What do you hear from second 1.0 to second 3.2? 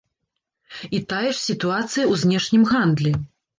тая ж сітуацыя ў знешнім гандлі.